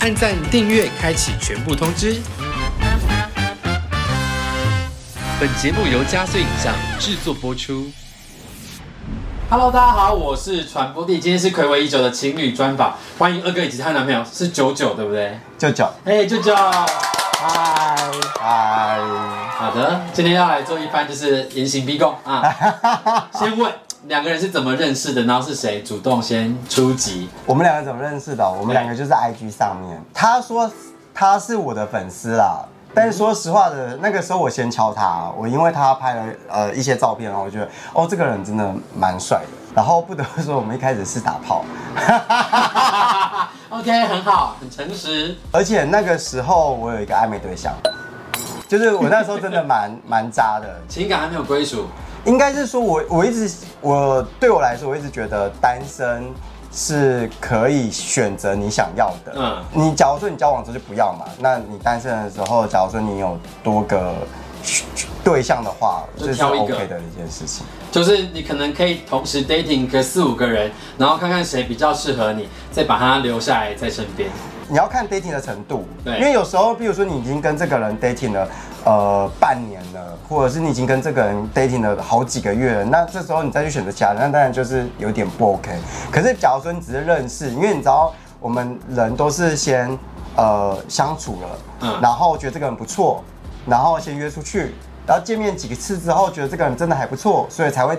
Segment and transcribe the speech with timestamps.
[0.00, 2.20] 按赞、订阅、开启全部通知。
[5.40, 7.90] 本节目由加岁影像制作播出。
[9.50, 15.38] Hello，大家好，我是传播帝，今天是暌违已久的情侣专访，欢迎二哥以及他男朋友是九九，对不对？
[15.56, 17.96] 九九，哎，九九，嗨
[18.38, 18.98] 嗨，
[19.56, 23.28] 好的，今天要来做一番就是严刑逼供啊。
[23.38, 23.72] 先问
[24.06, 27.28] 两个人是怎么认识的，然后是谁主动先出击？
[27.44, 28.48] 我们两个怎么认识的？
[28.50, 30.70] 我们两个就是 IG 上面，他说
[31.12, 32.64] 他是我的粉丝啦。
[32.94, 39.48] 但是说实话的，那个时候我先敲他，我因为他拍了呃一些照片，然后我觉得哦这个人真的蛮帅的。
[39.74, 41.64] 然后不得不说，我们一开始是打炮，
[43.68, 45.36] OK，很好，很诚实。
[45.52, 47.72] 而且那个时候我有一个暧昧对象，
[48.68, 50.68] 就是我那时候真的蛮 蛮渣的。
[50.88, 51.86] 情感还没有归属，
[52.26, 53.50] 应该是说我我一直
[53.80, 56.22] 我对我来说，我一直觉得单身
[56.70, 59.32] 是可以选择你想要的。
[59.34, 64.14] 嗯嗯，你假如说你交往之后就不要嘛，那你单身的时候，假如说你有多个
[65.24, 67.64] 对象的话，这是 OK 的一件事情。
[67.90, 74.28] 就是你可能可以同时 dating 个四五个人，然后看看谁比较适合你，再把他留下来在身边。
[74.68, 78.48] 你要看 dating 的程度，对因为有时候，比如说你已经跟这个人 dating 了，
[78.84, 85.70] 呃，半年了，或者是你已经跟这个人 dating 了好几个月了，那这时候你再去选择其他人，那当然就是有点不 OK。
[86.12, 89.98] 可是假如说你只是认识，因为你知道我们人都是先
[90.36, 91.48] 呃相处了，
[91.80, 93.24] 嗯然后觉得这个人不错，
[93.66, 94.74] 然后先约出去。
[95.08, 97.98] 然后见面几次之后，觉得这个人真的还不错，所以才会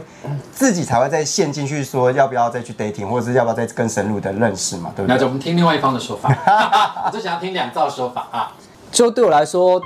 [0.54, 5.26] 自己才会再陷进去说要不要再去 dating，或者是要不要再更深入的认识嘛，对不对那就，？
[5.26, 6.30] 我们听另外一方的说法，
[7.08, 8.52] 我就想要听两造说法啊。
[8.92, 9.82] 就对我来说，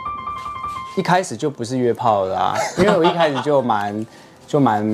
[0.97, 4.05] 一开始就不是约炮啦啊，因为我一开始就蛮
[4.45, 4.85] 就蛮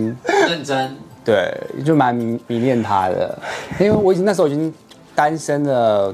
[0.47, 1.51] 认真，对，
[1.83, 3.35] 就蛮迷迷恋他的，
[3.79, 4.71] 因为我已经那时候已经
[5.15, 6.13] 单身了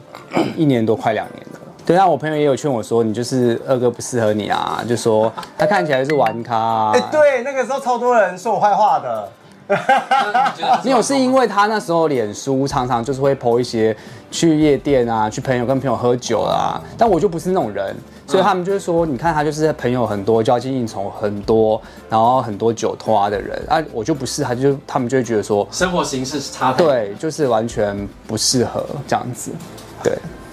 [0.55, 1.54] 一年多，快两年了。
[1.85, 6.91] 对，啊我朋友也有劝我说，你就是二哥不适合你啊，就说他看起来是玩咖、啊。
[6.93, 9.29] 哎、对，那个时候超多人说我坏话的。
[10.83, 13.97] 没有，是因为他那时候脸书常常就是会 PO 一些
[14.29, 17.95] 去夜店啊，去朋友跟朋友喝酒啊、但我就不是那种人，
[18.27, 26.71] 所以他们就是说，你看他就是朋友很多，交际应酬很多，然后很多酒托啊的人啊，我就不是，他就他们就会觉得说，生活形式是差。
[26.73, 29.49] 对，就是完全不适合这样子，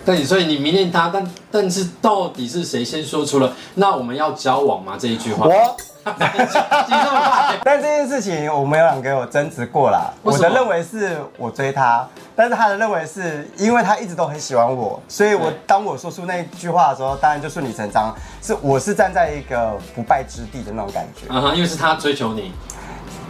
[0.05, 0.17] 对。
[0.17, 5.47] 对，所以你迷恋他，但但是到底是谁先说出了“那我们要交往吗”这一句话？
[5.47, 5.77] 我？
[7.63, 10.13] 但这件事情我们有两个有争执过啦。
[10.21, 12.05] 我的认为是我追他，
[12.35, 21.33] 但是他的认为是因为他一直都很喜欢我，所以我当我说出那句话的时候，当然就顺理成章，是我是站在一个不败之地的那种感觉。
[21.33, 22.53] 啊哈，因为是他追求你，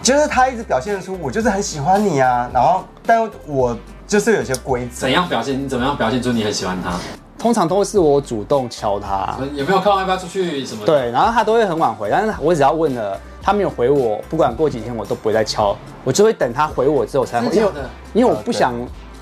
[0.03, 3.77] 就是他一直表现出我就是很喜欢你啊，然后但我
[4.07, 5.11] 就是有些规则怎。
[5.11, 5.63] 样表现？
[5.63, 6.93] 你怎么样表现出你很喜欢他？
[7.39, 17.71] 通常都是我主动敲他，有没有看要不要出去什么？，对，然后他都会很晚回，但是我只要问了，他没有回我，不管过几天我都不会再敲，我就会等他回我之后才回，因为
[18.15, 18.73] 因为我不想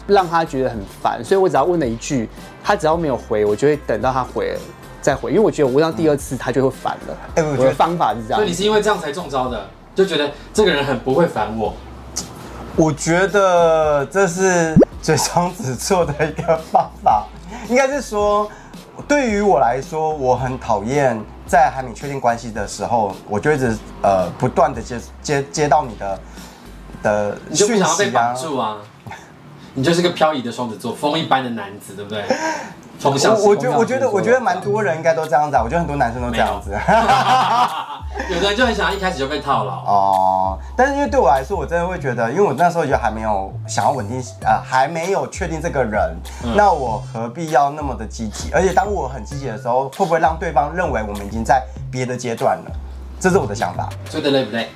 [0.06, 2.28] 让他觉得很烦，所以我只要问了一句，
[2.62, 4.54] 他只要没有回，我就会等到他回
[5.00, 7.16] 再回，因为我觉得我问到第二次他就会烦了。
[7.36, 11.72] 哎我觉得我的方法是这样所以你，是因为这样才中招的，就觉得这个人很不会烦我。
[12.76, 17.26] 我觉得这是嘴双子座的一个方法，
[17.68, 18.50] 应该是说，
[19.06, 26.20] 对于我来说，我很讨厌在还没确定关系的时候，我就一直呃不断的接接接到你的
[27.02, 28.10] 的讯息啊。
[28.12, 28.78] 绑住啊？
[29.74, 32.24] 你就是个漂移的双子座，风一般的男子，对不对？
[32.98, 36.70] 从小我我我觉得我觉得蛮多人应该都这样子啊，我觉得很多男生都这样子。
[38.30, 39.74] 有的人就很想要一开始就被套牢。
[39.84, 48.52] 哦，但是因为对我来说，我真的会觉得，因为我那时候就还没有想要稳定，呃，还没有确定这个人，嗯那我何必要那么的积极？
[48.52, 51.60] 而且当我很积极的时候，会不会让对方认为我们已经在
[51.90, 52.70] 别的阶段了？
[53.18, 53.88] 这是我的想法。
[54.08, 54.68] 追的累不累？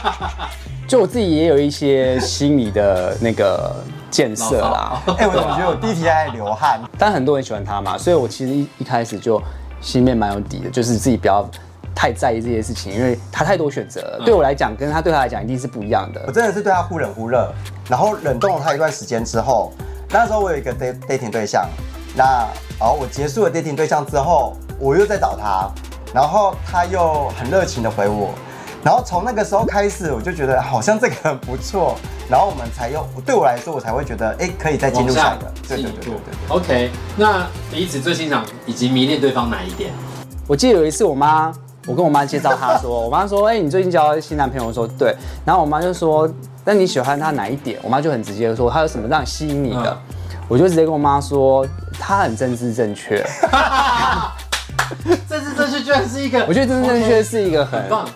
[0.86, 3.74] 就我自己也有一些心理的那个
[4.08, 5.02] 建设啦。
[5.18, 6.80] 哎、我总觉得我第一题在流汗？
[6.96, 9.42] 但很多人喜欢他嘛，所以我其实一一开始就
[9.80, 11.48] 心里面蛮有底的，就是自己不要
[11.96, 14.22] 太在意这些事情，因为他太多选择了。
[14.24, 16.30] 对我来讲，跟他对他来讲一定是不一样的我。
[16.30, 17.50] 真的是对他忽冷忽热，
[17.88, 19.72] 然后冷冻了他一段时间之后，
[20.10, 21.66] 那时候我有一个 date dating 对象，
[22.14, 22.46] 那
[22.78, 25.70] 然后我结束了 dating 对象之后，我又在找他，
[26.14, 28.30] 然后他又很热情的回我，
[28.84, 31.96] 然后从那个时候开始，我就觉得好像这个人不错，
[32.28, 36.56] 然后我们才又对我来说，我才会觉得哎、可以再进入下一个，对对对对对对。
[36.56, 39.90] OK，那彼此最欣赏以及迷恋对方哪一点？
[40.46, 41.52] 我记得有一次我妈，
[41.86, 44.66] 我跟我妈介绍他说，我妈说，哎、你最近交新男朋友？
[44.66, 46.28] 我说对，然后我妈就说，
[46.64, 47.78] 那你喜欢他哪一点？
[47.82, 49.90] 我妈就很直接的说，他有什么让你吸引你的？
[49.90, 49.96] 嗯
[50.48, 51.66] 我就直接跟我妈说，
[51.98, 53.16] 他很政治正确。
[55.28, 58.08] 政治正确居然是一个，我觉得政治正确是一个很很棒。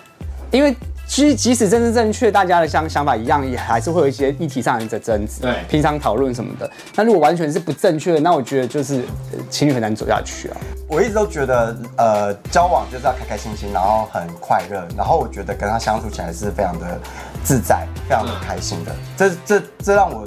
[0.52, 0.72] 因为
[1.08, 6.70] 其实即使政治正确，大家的想想法一样，也还是会有一些议题上的争执，对平常讨论什么的。
[6.94, 9.02] 那如果完全是不正确的，那我觉得就是
[9.32, 10.56] 呃情侣很难走下去啊。
[10.90, 17.00] 我一直都觉得，呃，交往就是要开开心心，然后很快乐，然后我觉得跟他相处起来是非常的
[17.44, 18.92] 自在，非常的开心的。
[19.16, 20.26] 这这这让我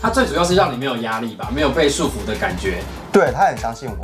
[0.00, 2.78] 他最主要是让你没有压力吧，没有被束缚的感觉。
[3.12, 3.96] 对他很相信我，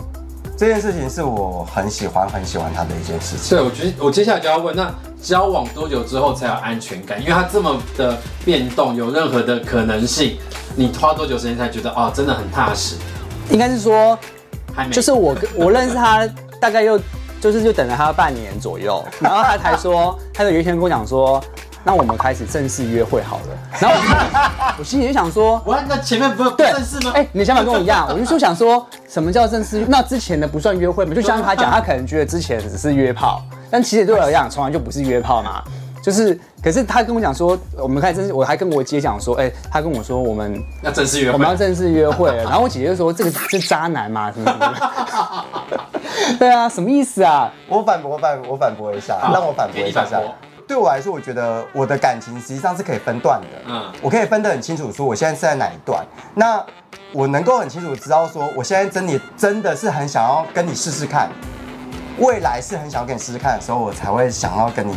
[0.59, 3.57] 这件事情是我很喜欢很喜欢他的一件事情。
[3.57, 4.93] 对，我觉得我接下来就要问，那
[5.23, 7.19] 交往多久之后才有安全感？
[7.19, 10.37] 因为他这么的变动，有任何的可能性，
[10.77, 12.97] 你花多久时间才觉得哦，真的很踏实？
[13.51, 14.19] 应该是说，
[14.75, 16.29] 还没，就是我跟我认识他
[16.61, 16.99] 大概又
[17.41, 21.43] 就是就等了他半年左右， 然后他才说，他就有一天跟我讲说，
[21.85, 23.59] 那我们开始正式约会好了。
[23.79, 27.13] 然后我 我心里就想说，我，那前面不是对，正式吗？
[27.15, 29.85] 哎、你的想法跟我一样，我就说想说，什么叫正式？
[29.89, 31.15] 那之前的不算约会吗？
[31.15, 35.63] 就像他讲，他可能觉得之前只是约炮，但其实对我来讲，从来就不是约炮嘛。
[36.05, 44.75] 就是，可是他跟我讲说，我们开始正式，我还跟我姐讲说，哎、他跟我说我们要正式约会我们要正式约会了， 然后我姐姐就说这个是渣男嘛，什么什么
[45.71, 45.81] 的。
[46.39, 47.51] 对啊，什么意思啊？
[47.69, 50.21] 我反驳，我反我反驳一下，好让我反驳一下下。
[50.69, 53.47] 对我来说，我觉得我的感情实际上是可以分段的。
[53.67, 56.05] 嗯嗯，我可以分得很清楚，说我现在是在哪一段。
[56.35, 56.63] 那
[57.13, 61.31] 我能够很清楚知道说，我现在真的真的是很想要跟你试试看，
[62.19, 64.97] 未来是很想要跟你试试看的时候，我才会想要跟你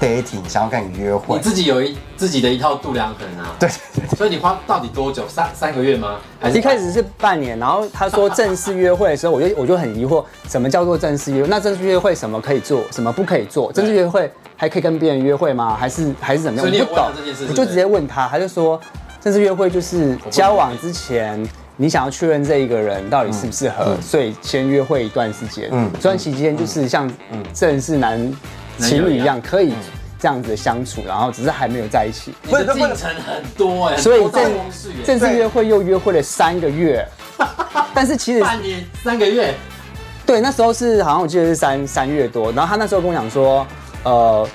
[0.00, 1.40] dating，想要跟你约会你会。
[1.40, 3.54] 自己有一自己的一套度量衡啊。
[3.58, 5.24] 对对对，所以你花到底多久？
[5.28, 6.16] 三三个月吗？
[6.40, 11.48] 还是一开始是半年，然后他说正式约会的时候，我就 我就很疑惑，什么叫做正式约会？
[11.48, 13.72] 那正式约会什么可以做，什么不可以做？
[13.72, 15.76] 正式约会还可以跟别人约会吗？
[15.78, 16.66] 还是还是怎么样？
[16.66, 18.80] 所以你有我不懂问他这件事是不是我就直接问他，他就说
[19.20, 21.46] 正式约会就是交往之前。
[21.78, 25.68] 你想要确认这一个人到底适不适合，所以先约会一段时间。
[25.70, 27.06] 嗯嗯，这段期间就是像
[27.52, 28.18] 正式男
[28.78, 29.72] 情侣一样，可以
[30.18, 32.34] 这样子的相处，然后只是还没有在一起。
[32.42, 34.52] 你的进程很多哎，所以正
[35.04, 37.06] 正式约会又约会了三个月，
[37.94, 39.54] 但是其实半年三个月，
[40.24, 43.66] 对那时候是好像我记得是三三月多，然后他那时候跟我讲说，
[44.04, 44.48] 呃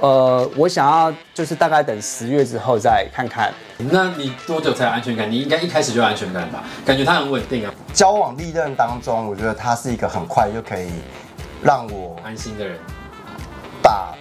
[0.00, 3.52] 呃，我想要就是大概等十月之后再看看。
[3.76, 5.30] 那你多久才有安全感？
[5.30, 6.64] 你应该一开始就有安全感吧？
[6.86, 10.88] 感觉他很稳定啊，交往历任当中，我觉得他是一个很快就可以
[11.62, 12.78] 让我安心的人。
[13.82, 14.14] 把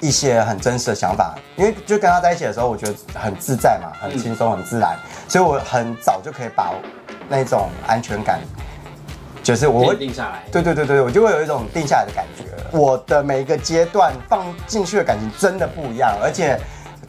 [0.00, 4.96] 一些很真实的想法，因为就跟他在一起的时候，我觉得很自在嘛，很轻松，很自然，
[5.28, 6.72] 所以我很早就可以把
[7.28, 8.40] 那种安全感，
[9.42, 10.42] 就是我会定下来。
[10.50, 12.44] 对对对对，我就会有一种定下来的感觉。
[12.72, 16.58] 我的每一个阶段放进去的感情真的不一样，而且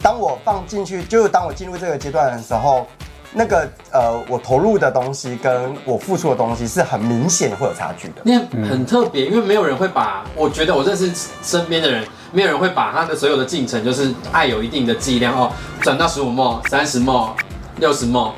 [0.02, 2.86] 当我放进去，就是当我进入这个阶段的时候，
[3.34, 8.14] 那个呃，我投入的东西跟我付出的东西是很明显会有差距的。
[8.24, 11.10] 那很很特别，因为没有人会把，我觉得我认识
[11.42, 15.50] 身边的人，没有人会把他的所有的进程，就是爱有一定的剂量哦，
[15.80, 17.32] 转到十五梦、三十梦、
[17.78, 18.32] 六十梦，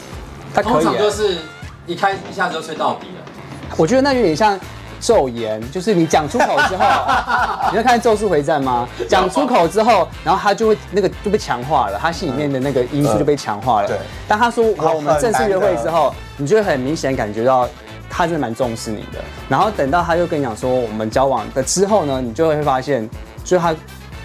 [0.55, 1.39] 通常就是
[1.87, 3.77] 一开一下子就吹到底了。
[3.77, 4.57] 我觉得那有点像
[5.05, 6.85] 咒言，就是你讲出口之后，
[7.71, 8.89] 你在看《咒术回战》吗？
[9.07, 13.89] 讲出口之后，然后他就会那个就被强化了，他心里面的那个因素就被强化了。
[13.89, 17.69] 对当他说好，我我们正式约会之很后，你就会很明显感觉到
[18.09, 19.19] 他真的蛮重视你的。
[19.47, 23.07] 然后等到他又跟你讲说我们交往的之后呢，你就会发现，
[23.45, 23.75] 就是他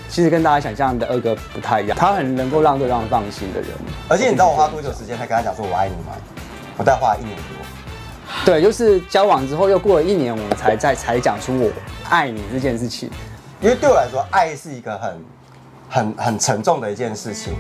[0.08, 3.70] 其实跟大家想象的二哥不太一样，他很能够让对方放心的人。
[4.08, 6.16] 而且你知道我花多久时间才跟他讲说我爱你吗？
[6.78, 7.59] 我大概花了一年多。
[8.46, 11.70] 对，就是交往之后又过了一年，我们才在才讲出我
[12.10, 13.10] 爱你这件事情。
[13.62, 15.26] 因为对我来说，爱是一个很、
[15.90, 17.54] 很、很沉重的一件事情。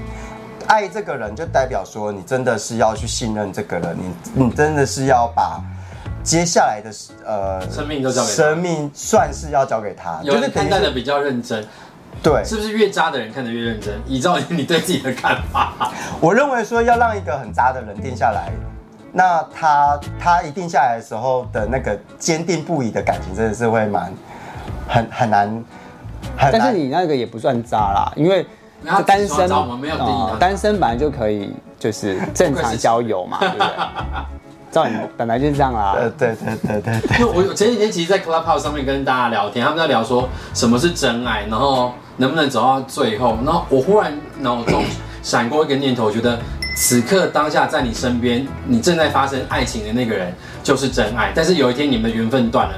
[0.67, 5.59] 爱这个人，就代表说你真的是要去信任这个人，你你真的是要把
[6.23, 6.91] 接下来的
[7.25, 11.65] 呃生命都交给他生命算是要交给他，有人看待的比较认真，
[12.21, 12.43] 对。
[12.45, 13.99] 是不是越渣的人看得越认真？
[14.05, 18.51] 依照你对自己的看法，我认为说要让一个很渣的人定下来，
[19.11, 24.13] 那他他一定下来的时候的那个坚定不移的感情，真的是会蛮
[24.87, 25.47] 很很难
[26.37, 26.53] 很难。
[26.53, 28.45] 但是你那个也不算渣啦，因为
[29.05, 33.67] 单身自己说渣我们没有定义呃单身本来就可以就是正常交友嘛， 对不对？
[34.71, 35.95] 照你本来就是这样啦。
[35.97, 37.19] 呃对对对对对。
[37.19, 43.35] 因为我前几天其实，在 Clubhouse 上面跟大家聊天，他们在聊说什么是真爱，然后能不能走到最后。
[43.43, 44.83] 然后我忽然脑中
[45.23, 46.37] 闪过一个念头，我觉得
[46.81, 50.33] 此刻当下在你身边，你正在发生爱情的那个人
[50.63, 51.33] 就是真爱。
[51.35, 52.73] 但是有一天你们的缘分断了，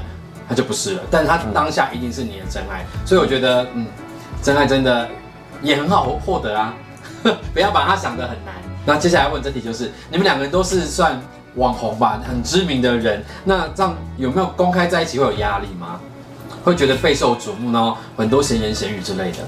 [0.48, 1.02] 他就不是了。
[1.08, 3.86] 但他当下一定是你的真爱，所以我觉得，嗯，
[4.42, 5.08] 真爱真的
[5.62, 6.74] 也很好获得啊。
[7.54, 8.52] 不要把它想得很难。
[8.84, 11.22] 那接下来问这题就是，你们两个人都是算
[11.54, 16.00] 网红吧，很知名的人，那这样有没有公开在一起会有压力吗？
[16.64, 19.38] 会觉得备受瞩目，呢很多闲言闲语之类的。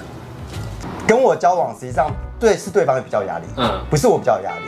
[1.06, 4.64] 跟我交往，实际上对是对方比较有压力，嗯，不是我比较有压力。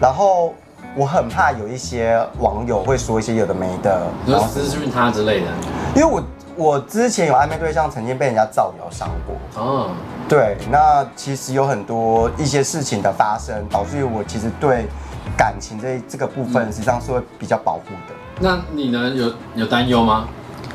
[0.00, 0.54] 然后
[0.96, 5.46] 我很怕有一些网友会说一些有的没的，你说私讯他之类的。
[5.94, 6.22] 因为我
[6.56, 9.62] 我之前有暧昧对象，曾经被人家造谣伤过。
[9.62, 9.90] 哦，
[10.28, 14.86] 对，那其实有很多一些事情的发生，导致于我其实对
[15.36, 18.14] 感情这这个部分，实际上是会比较保护的。
[18.40, 19.10] 那你呢？
[19.10, 20.26] 有有担忧吗？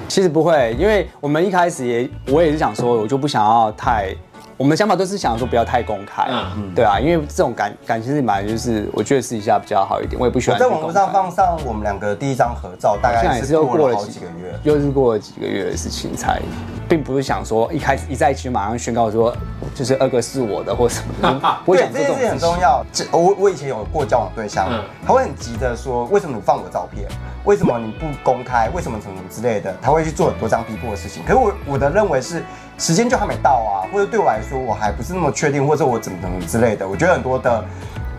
[0.07, 4.15] 其实不会，因为我们一开始也，我也是想说，我就不想要太，
[4.57, 14.57] 我们的想法都是想说不要太公开，嗯对啊，因为这种感感情是本来就是，我觉得私底下比较好一点，我也不喜欢在网络上放上我们两个第一张合照，大概是现在也是又过了好几几个月。
[14.63, 16.41] 又是过了几个月的事情才，
[16.87, 19.35] 并不是想说一开始一在一起就马上宣告说，
[19.73, 22.39] 就是二哥是我的或什么的， 对想，这件事情很。
[22.39, 22.85] 重要。
[22.93, 27.07] 这我我以前有过交往对象，嗯他会很急着说，为什么你放我照片？
[27.43, 28.69] 为什么你不公开？
[28.73, 29.75] 为什么什么什么之类的？
[29.81, 31.21] 他会去做很多这样逼迫的事情。
[31.23, 32.43] 可是我我的认为是，
[32.77, 36.87] 时间就还没到啊，或者对我来说我还不是那么确定，或者我怎么怎么之类的。
[36.87, 37.63] 我觉得很多的，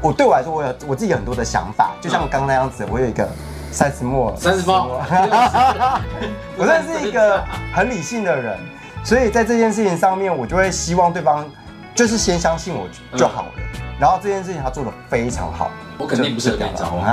[0.00, 3.28] 我对我来说我有我自己有很多的想法，就像刚刚那样子，我有一个
[3.70, 5.00] 三十末，三十包。
[6.56, 7.42] 我真的是一个
[7.74, 8.58] 很理性的人，
[9.04, 11.44] 所以在这件事情上面，我就会希望对方
[11.94, 13.48] 就是先相信我就好了。
[13.98, 17.04] 然后这件事情他做的非常好，我肯定不适合跟你交往。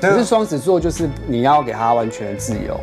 [0.00, 2.80] 可是双子座就是你要给他完全自由，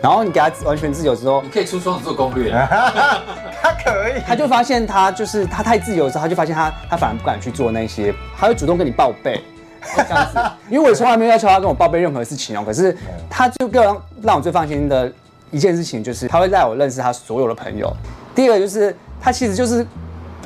[0.00, 2.50] 然后你给他完全自由之后你，可以出双子座攻略。
[3.60, 9.42] 他可以，他就发现他就是他太自由之后，他就发现他他反而不敢去做那些，他会主动跟你报备。
[9.96, 10.38] 这样子，
[10.68, 12.62] 因为我从来没有要求他跟我报备任何事情哦。
[12.66, 12.94] 可是
[13.30, 15.10] 他就给我让让我最放心的
[15.50, 17.90] 一件事情，就是他会带我认识他所有的朋友。
[18.34, 19.86] 第二个就是他其实就是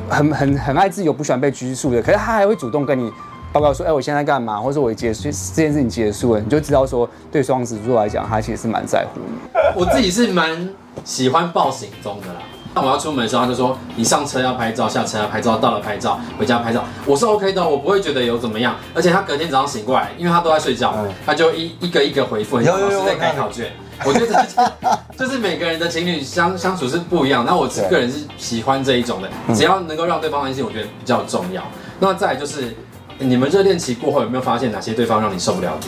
[0.08, 2.00] 很很很爱自由，不喜欢被拘束的。
[2.00, 3.10] 可是他还会主动跟你
[3.52, 9.60] 报告说，哎、我现在干嘛，或者我结束这件事情结束了，你就知道说，对双子座来讲，他其实是蛮在乎你。
[9.74, 10.70] 我自己是蛮
[11.04, 12.40] 喜欢报行踪的啦。
[12.74, 18.74] 那我要出门的时候，他就说你上车要拍照，下车要拍照，到了拍照，回家拍照，我是 OK 的，我不会觉得有怎么样。
[18.94, 23.70] 而且他隔天早上醒过来，因为他都在睡觉，嗯他就一一个一个回复，有有有老师在改考卷。
[24.06, 24.72] 我觉得这
[25.26, 27.44] 就是每个人的情侣相相处是不一样。
[27.46, 31.62] 那我对个人是喜欢这一种的，只要能够让对方安心，我觉得比较重要。
[32.00, 32.74] 那再来就是
[33.22, 35.86] 你们热恋期过后有没有发现哪些对方让你受不了的？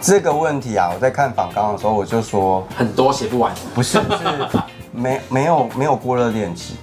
[0.00, 4.02] 这个问题啊，我在看访纲的时候我就说，很多写不完，不是是
[4.92, 6.74] 没没有没有过热恋期，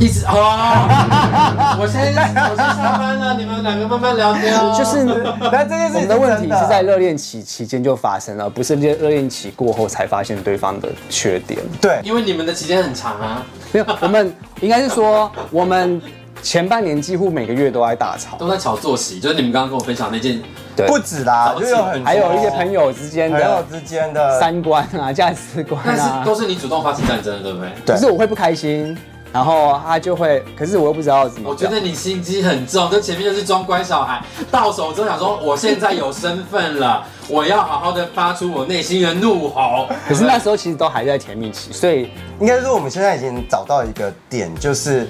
[0.00, 4.74] 一直 哦，我先我先下班了，你们两个慢慢聊天哦。
[4.76, 5.06] 就是
[5.52, 11.60] 但这件事情我们的问题是在热恋期期间就发生了，不是热热恋期过后才发现对方的缺点。
[11.80, 16.02] 对，因为你们的期间很长啊，没有，我们应该是说，我们
[16.42, 20.40] 前半年几乎每个月都在大吵，都在吵作息，就是你们刚刚跟我分享那件，
[20.76, 27.68] 对不止啦，就有很还有一些朋友之间朋友的之间的三观啊、价值观但是啊，都是你主动发起战争的，对不对？
[27.84, 28.96] 对可是我会不开心，
[29.32, 31.50] 然后他就会，可是我又不知道怎么。
[31.50, 39.88] 我觉得你心机很重，就前面就是装乖小孩，到手之后想说我现在有身份了，我要好好的发出我内心的怒吼。
[40.06, 42.08] 可是那时候其实都还在甜蜜期，所以
[42.40, 45.08] 应该说我们现在已经找到一个点，就是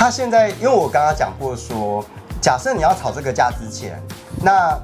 [0.00, 2.02] 他现在，因为我刚刚讲过说，
[2.40, 4.02] 假设你要吵这个架之前，
[4.40, 4.74] 那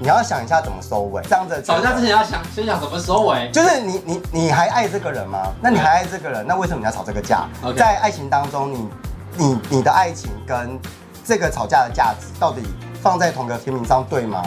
[0.00, 1.22] 你要想一下怎么收尾。
[1.22, 3.48] 这样子吵架之前要想先想怎么收尾。
[3.52, 5.52] 就是你你你还爱这个人吗？
[5.62, 8.88] 那你还爱这个人，那为什么你要吵这个架在爱情当中，你
[9.36, 10.76] 你你的爱情跟
[11.24, 12.60] 这个吵架的价值到底
[13.00, 14.42] 放在同个天平上对吗？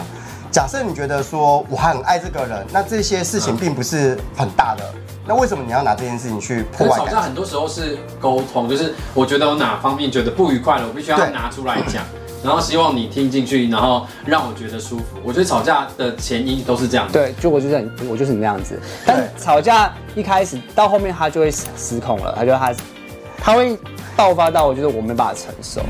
[0.52, 4.94] 假设你觉得说我很爱这个人，那这些事情并不是很大的，
[5.28, 7.14] 那为什么你要拿这件事情去吵破坏感情？
[7.14, 12.02] 架很多时候是沟通，就是我觉得我哪方面觉得不愉快了，我必须要拿出来讲，
[12.42, 15.04] 然后希望你听进去，然后让我觉得舒服。
[15.22, 18.80] 我觉得吵架的前因都是这样。，对，就我就是很我就是你那样子。
[19.04, 22.74] 但吵架一开始到后面他就会失失控了，他就他
[23.36, 23.78] 他会
[24.16, 25.82] 爆发到我觉得我没办法承受。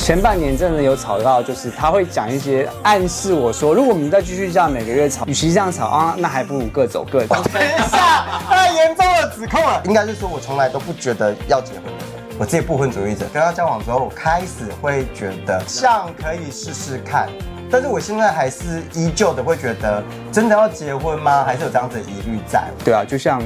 [0.00, 7.28] 前半年真的有吵到，就是他会讲一些暗示我说，如果我们再继续这样每个月吵，与其这样吵啊，那还不如各走各的。
[7.28, 9.80] 等一下，太严重的指控了。
[9.84, 12.04] 应该是说，我从来都不觉得要结婚的，
[12.38, 13.26] 我自己不婚主义者。
[13.32, 17.28] 跟他交往之后，我开始会觉得像可以试试看，
[17.70, 20.02] 但是我现在还是依旧的会觉得，
[20.32, 21.44] 真的要结婚吗？
[21.44, 22.64] 还是有这样子的疑虑在。
[22.82, 23.40] 对啊，就像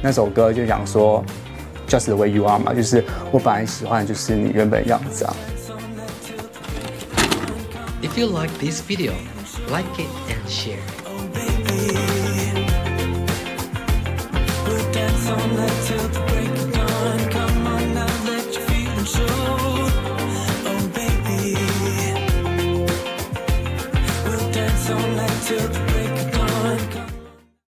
[0.00, 1.22] 那首歌就讲说
[1.86, 5.36] ，Just the way you are 嘛，就是我本来喜欢的就是你原本的样子啊。
[8.18, 9.14] You like this video,
[9.68, 10.82] like it and share.
[14.92, 16.37] dance